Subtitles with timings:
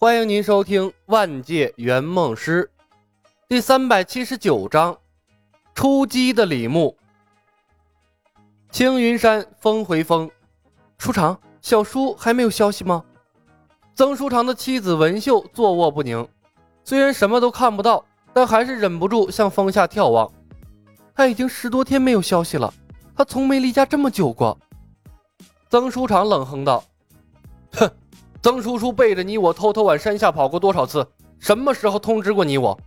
[0.00, 2.70] 欢迎您收听《万界圆梦师》
[3.48, 4.96] 第三百七十九章：
[5.74, 6.96] 出击的李牧。
[8.70, 10.30] 青云山峰回峰，
[10.98, 13.04] 书长，小叔还没有消息吗？
[13.96, 16.28] 曾书长的妻子文秀坐卧不宁，
[16.84, 20.30] 虽然什么都看不到，但还是忍不住向峰下眺望。
[21.12, 22.72] 他已经十多天没有消息了，
[23.16, 24.56] 他从没离家这么久过。
[25.68, 26.84] 曾书长冷哼道
[27.74, 27.90] ：“哼。”
[28.40, 31.04] 曾叔叔背着你我偷偷往山下跑过多少次？
[31.40, 32.78] 什么时候通知过你我？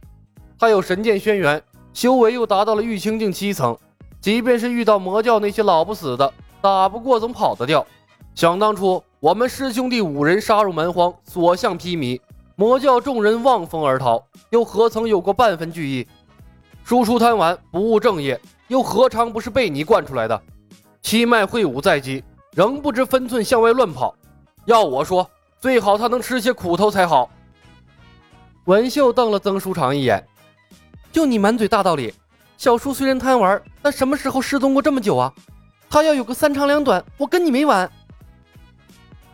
[0.58, 1.62] 他有神剑轩辕，
[1.94, 3.78] 修为又达到了玉清境七层，
[4.22, 7.86] 即便是遇到魔教那些老不死的，打不过总跑得掉。
[8.34, 12.20] 想当初我们师兄弟五人杀入蛮荒，所向披靡，
[12.56, 16.08] 魔教众人望风而逃，又何曾有过半分惧意？
[16.86, 20.42] 叔叔贪玩不务正业，又何尝不是被你惯出来的？
[21.02, 24.16] 七脉会武在即，仍不知分寸向外乱跑。
[24.64, 25.30] 要我说。
[25.62, 27.30] 最好他能吃些苦头才好。
[28.66, 30.28] 文秀瞪了曾书长一眼，
[31.12, 32.12] 就你满嘴大道理。
[32.58, 35.32] 小叔虽然贪玩，但什么时候失踪过这么久啊？
[35.88, 37.90] 他要有个三长两短，我跟你没完。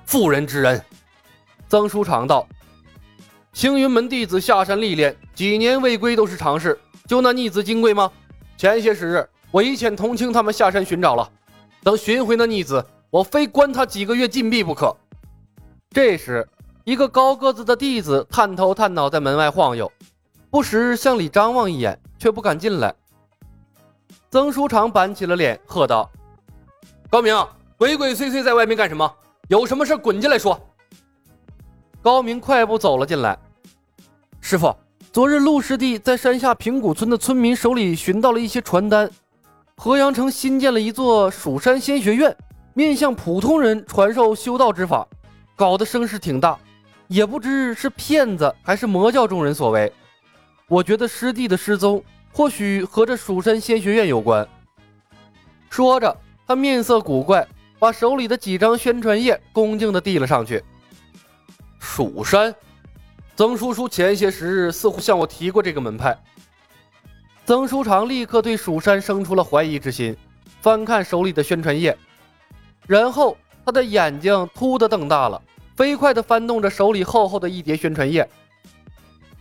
[0.05, 0.83] 妇人之仁，
[1.69, 2.45] 曾书长道
[3.53, 6.77] ：“青云门弟子下山历练，几年未归都是常事。
[7.05, 8.11] 就那逆子金贵吗？
[8.57, 11.29] 前些时日，我已遣童青他们下山寻找了。
[11.83, 14.93] 等寻回那逆子，我非关他几个月禁闭不可。”
[15.97, 16.47] 这时，
[16.83, 19.91] 一个高个子的弟子探头探脑在门外晃悠，
[20.51, 22.93] 不时向里张望一眼，却不敢进来。
[24.29, 26.07] 曾书长板起了脸，喝道
[27.09, 27.35] ：“高明，
[27.79, 29.11] 鬼鬼祟祟在外面干什么？
[29.47, 30.61] 有什么事滚进来说。”
[31.99, 33.35] 高明快步走了进来。
[34.39, 34.71] 师傅，
[35.11, 39.09] 昨日陆师弟在山下平谷村的村民手里寻到了一些传单，
[39.77, 42.37] 河阳城新建了一座蜀山仙学院，
[42.75, 45.07] 面向普通人传授修道之法。
[45.57, 46.55] 搞得声势挺大，
[47.07, 49.91] 也不知是骗子还是魔教众人所为。
[50.67, 54.47] 我觉得师弟的失踪或许和这蜀山仙学院有关。
[55.71, 56.15] 说着，
[56.45, 57.47] 他面色古怪，
[57.79, 60.63] 把手里的几张宣传页恭敬地递了上去。
[61.79, 62.53] 蜀山，
[63.35, 66.15] 曾叔叔前些时日似乎向我提过这个门派。
[67.47, 70.15] 曾书长立刻对蜀山生出了怀疑之心，
[70.61, 71.97] 翻看手里的宣传页，
[72.85, 73.35] 然后。
[73.67, 75.41] 他的眼睛突的瞪大了，
[75.75, 78.25] 飞快地翻动着手里厚厚的一叠宣传页。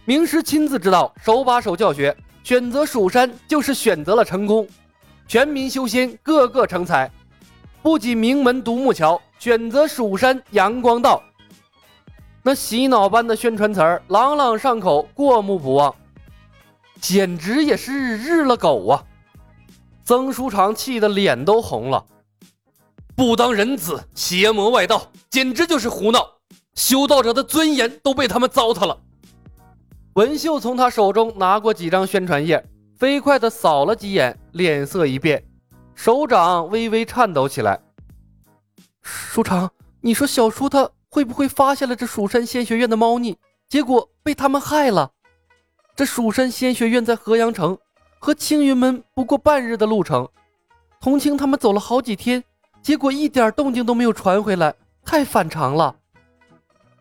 [0.05, 4.67] 名师亲自指导，手把手教学，选择蜀山就是选择了成功。
[5.29, 7.09] 全民修仙，个个成才。
[7.85, 11.23] 不仅名门独木桥，选择蜀山阳光道。
[12.43, 15.95] 那洗脑般的宣传词儿，朗朗上口，过目不忘，
[17.01, 19.05] 简直也是日了狗啊！
[20.03, 22.05] 曾书长气得脸都红了。
[23.17, 26.21] 不当人子，邪魔外道，简直就是胡闹！
[26.75, 29.01] 修道者的尊严都被他们糟蹋了。
[30.17, 32.63] 文秀从他手中拿过几张宣传页，
[32.99, 35.43] 飞快地扫了几眼，脸色一变，
[35.95, 37.81] 手掌微微颤抖起来。
[39.01, 39.71] 书长，
[40.03, 45.11] 你说小叔他会不会发现了这蜀山仙学院的猫腻，结果被他们害了？
[45.95, 47.79] 这蜀山仙学院在河阳城，
[48.19, 50.29] 和青云门不过半日的路程，
[51.01, 52.45] 童青他们走了好几天。
[52.87, 54.73] 结果一点动静都没有传回来，
[55.05, 55.93] 太反常了。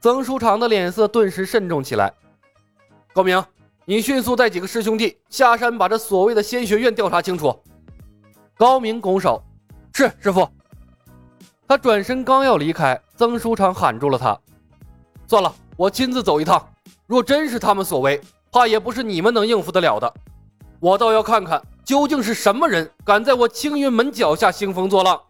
[0.01, 2.11] 曾书长的脸色顿时慎重起来。
[3.13, 3.45] 高明，
[3.85, 7.55] 你迅速带几个师兄弟下山，把这所谓的仙学院调查清楚。
[8.57, 9.39] 高明拱手
[9.93, 10.49] ：“是师傅。”
[11.69, 14.35] 他转身刚要离开，曾书长喊住了他
[15.29, 16.67] ：“算了，我亲自走一趟。
[17.05, 18.19] 若真是他们所为，
[18.51, 20.11] 怕也不是你们能应付得了的。
[20.79, 25.21] 我倒要看看，究竟是什么人敢在我青云门脚下兴风作浪。”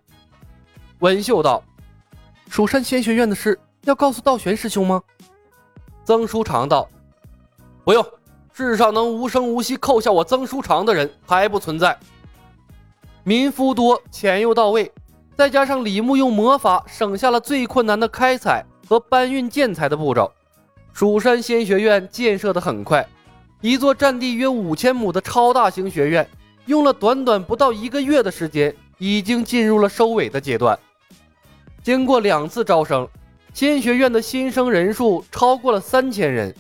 [1.00, 1.62] 文秀道
[2.50, 5.02] ：“蜀山仙学院的事要告诉道玄师兄吗？”
[6.06, 6.88] 曾书长道
[7.84, 8.06] ：“不用，
[8.54, 11.98] 世上能无声无息扣下我曾书长的人还不存在。
[13.24, 14.92] 民夫多，钱又到位，
[15.36, 20.32] 再加上李牧用魔法省下了最困难的开采和搬运建材的步骤，
[20.94, 23.06] 蜀山仙学院建设的很快。
[23.62, 26.30] 一座占地约五千亩的超大型学院，
[26.68, 30.78] 用了短短不到一个月的时间，已经进入了收尾的阶段。”
[31.84, 33.08] 经过两次招生，
[33.54, 36.54] 仙学院的新生人数超过了三千人。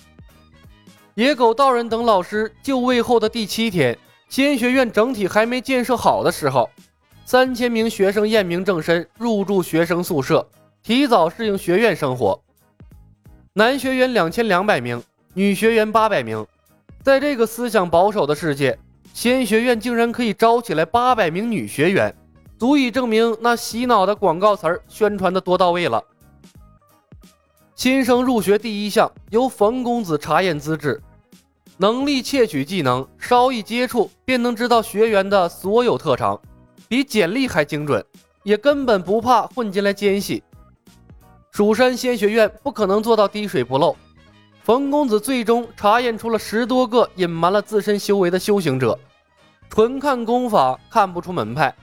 [1.15, 3.97] 野狗道人等老师就位后的第七天，
[4.29, 6.69] 仙学院整体还没建设好的时候，
[7.25, 10.47] 三千名学生验明正身，入住学生宿舍，
[10.83, 12.39] 提早适应学院生活。
[13.53, 15.01] 男学员两千两百名，
[15.33, 16.45] 女学员八百名。
[17.01, 18.77] 在这个思想保守的世界，
[19.13, 22.13] 仙学院竟然可以招起来八百名女学员。
[22.57, 26.03] 足以证明那洗脑的广告词儿宣传的多到位了。
[27.75, 31.01] 新生入学第一项由冯公子查验资质，
[31.75, 36.39] 能力窃取技能，稍一接触便能知道学员的所有特长，
[36.87, 38.03] 比简历还精准，
[38.43, 40.41] 也根本不怕混进来奸细。
[41.51, 43.95] 蜀山仙学院不可能做到滴水不漏。
[44.63, 48.97] 冯公子最终查验出了十多个隐瞒了自身修为的修行者，
[49.69, 51.75] 纯看功法看不出门派。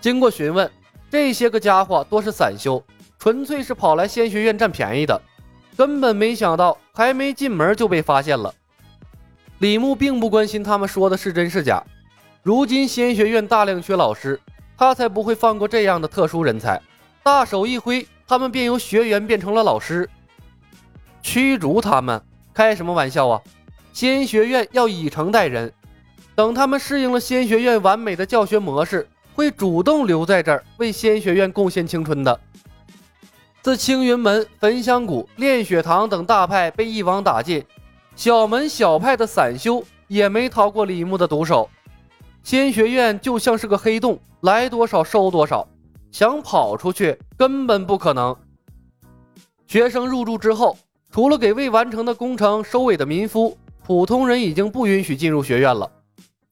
[0.00, 0.70] 经过询问，
[1.10, 2.82] 这些个家伙多是散修，
[3.18, 5.20] 纯粹是跑来仙学院占便宜的，
[5.76, 8.54] 根本没想到还没进门就被发现了。
[9.58, 11.82] 李牧并不关心他们说的是真是假，
[12.42, 14.40] 如今仙学院大量缺老师，
[14.76, 16.80] 他才不会放过这样的特殊人才。
[17.24, 20.08] 大手一挥，他们便由学员变成了老师。
[21.22, 22.22] 驱逐他们？
[22.54, 23.40] 开什么玩笑啊！
[23.92, 25.72] 仙学院要以诚待人，
[26.34, 32.40] 等他们适应了仙学院完美的教学模式，会主动留在这儿为仙学院贡献青春的。
[33.62, 37.64] 自青云门、焚香谷、炼血堂等大派被一网打尽，
[38.16, 41.70] 小门小派的散修也没逃过李牧的毒手。
[42.42, 45.68] 仙学院就像是个黑洞，来多少收多少，
[46.10, 48.34] 想跑出去根本不可能。
[49.68, 50.76] 学生入住之后。
[51.10, 55.90] 除了给未完成的工程收尾的民夫，普通人已经不允许进入学院了。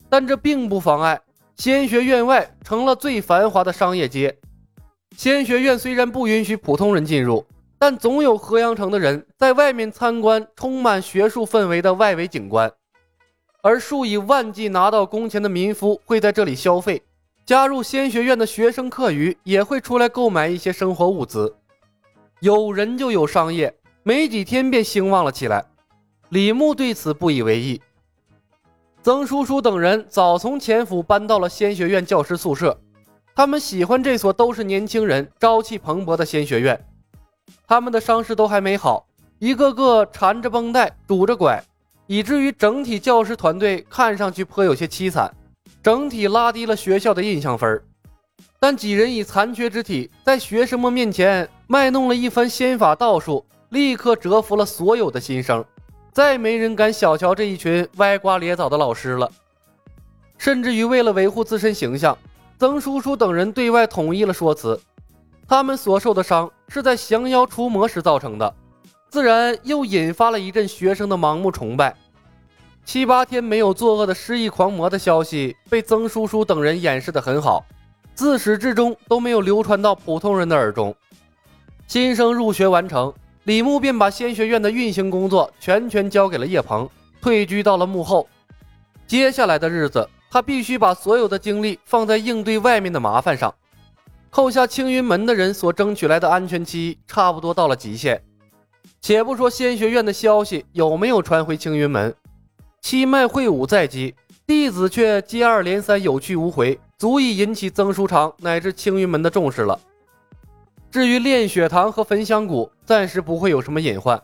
[0.09, 1.21] 但这并不妨碍
[1.57, 4.39] 仙学院外成了最繁华的商业街。
[5.17, 7.45] 仙学院虽然不允许普通人进入，
[7.79, 12.71] 但总有河阳城的人在外面参观充满学术氛围的外围景观，
[13.63, 17.03] 而数以万计拿到工钱的民夫会在这里消费。
[17.47, 21.55] 加入仙学院的学生课余也会出来购买一些生活物资。
[22.41, 23.75] 有人就有商业。
[24.03, 25.65] 没几天便兴旺了起来，
[26.29, 27.81] 李牧对此不以为意。
[29.07, 32.77] 曾叔叔等人早从前府搬到了仙学院教师宿舍，
[33.37, 36.85] 他们喜欢这所都是年轻人、朝气蓬勃的仙学院。
[37.69, 39.07] 他们的伤势都还没好，
[39.39, 41.63] 一个个缠着绷带、拄着拐，
[42.09, 45.33] 以至于整体教师团队看上去颇有些凄惨，
[45.85, 47.81] 整体拉低了学校的印象分。
[48.59, 53.47] 但几人以残缺之体在学生们面前卖弄了一番仙法道术。
[53.69, 55.65] 立刻折服了所有的新生，
[56.17, 59.31] 再没人敢小瞧这一群歪瓜裂枣的老师了。
[60.39, 62.17] 甚至于为了维护自身形象，
[62.59, 64.81] 曾叔叔等人对外统一了说辞：
[65.47, 68.55] 他们所受的伤是在降妖除魔时造成的，
[69.11, 71.95] 自然又引发了一阵学生的盲目崇拜。
[72.87, 77.63] 七八天没有作恶的失忆狂魔的消息被曾叔叔等人掩饰得很好，
[78.15, 80.97] 自始至终都没有流传到普通人的耳中。
[81.87, 83.13] 新生入学完成。
[83.47, 86.91] 李牧便把仙学院的运行工作全权交给了叶鹏，
[87.21, 88.29] 退居到了幕后。
[89.07, 93.55] 接下来的日子，他必须把所有的精力放在应对外面的麻烦上。
[94.31, 98.21] 扣下青云门的人所争取来的安全期，差不多到了极限。
[99.01, 102.13] 且不说仙学院的消息有没有传回青云门，
[102.81, 109.79] 七脉会武在即，弟子却接二连三有去无回，足以引起曾书长乃至青云门的重视了。
[110.91, 114.21] 至于炼血堂和焚香谷，暂时不会有什么隐患。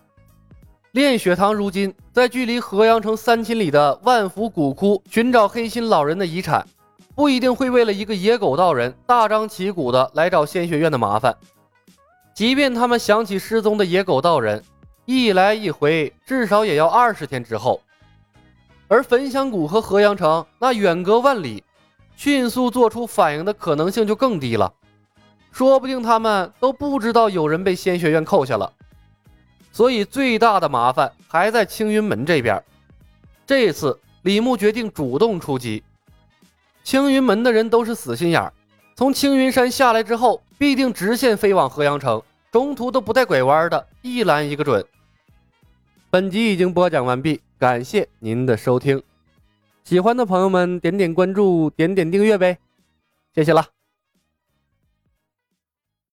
[0.92, 6.66] 炼血堂如今在距离河阳城三千里的万福古窟寻找黑心老人的遗产，
[7.14, 11.34] 不一定会为了一个野狗道人大张旗鼓的来找仙学院的麻烦。
[12.34, 14.62] 即便他们想起失踪的野狗道人，
[15.04, 17.80] 一来一回至少也要二十天之后。
[18.88, 21.64] 而焚香谷和河阳城那远隔万里，
[22.16, 24.70] 迅速做出反应的可能性就更低了。
[25.52, 28.72] 说不定他们都不知道有人被仙学院扣下了，
[29.70, 32.60] 所以最大的麻烦还在青云门这边。
[33.46, 35.82] 这次李牧决定主动出击。
[36.82, 38.52] 青云门的人都是死心眼儿，
[38.96, 44.84] 从青云山下来之后，必定直线飞往河阳城，中途都不带拐弯的，一拦一个准。
[46.10, 49.02] 本集已经播讲完毕，感谢您的收听。
[49.84, 52.58] 喜欢的朋友们点点关注，点点订阅呗，
[53.34, 53.81] 谢谢了。